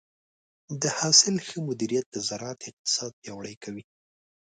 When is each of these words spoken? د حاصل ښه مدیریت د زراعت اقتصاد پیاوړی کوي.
د 0.81 0.83
حاصل 0.99 1.35
ښه 1.47 1.57
مدیریت 1.67 2.05
د 2.11 2.17
زراعت 2.27 2.59
اقتصاد 2.69 3.11
پیاوړی 3.21 3.55
کوي. 3.63 3.83